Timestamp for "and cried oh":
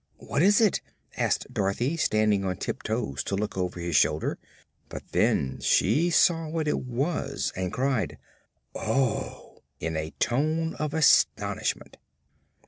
7.55-9.61